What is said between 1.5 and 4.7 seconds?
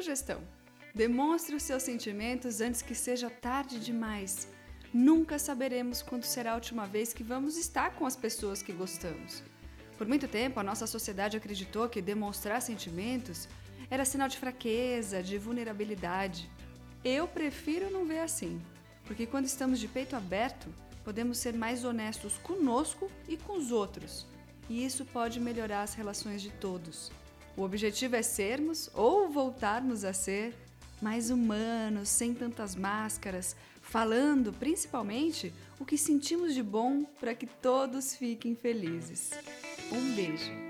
os seus sentimentos antes que seja tarde demais.